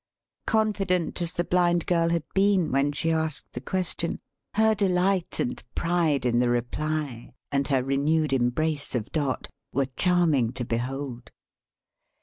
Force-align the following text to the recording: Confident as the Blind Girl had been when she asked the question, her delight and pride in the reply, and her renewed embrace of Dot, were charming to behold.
Confident 0.47 1.21
as 1.21 1.33
the 1.33 1.43
Blind 1.43 1.85
Girl 1.85 2.09
had 2.09 2.23
been 2.33 2.71
when 2.71 2.91
she 2.91 3.11
asked 3.11 3.51
the 3.51 3.61
question, 3.61 4.19
her 4.55 4.73
delight 4.73 5.39
and 5.39 5.63
pride 5.75 6.25
in 6.25 6.39
the 6.39 6.49
reply, 6.49 7.35
and 7.51 7.67
her 7.67 7.83
renewed 7.83 8.33
embrace 8.33 8.95
of 8.95 9.11
Dot, 9.11 9.47
were 9.73 9.85
charming 9.95 10.53
to 10.53 10.65
behold. 10.65 11.29